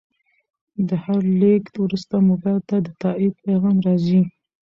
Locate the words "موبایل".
2.29-2.59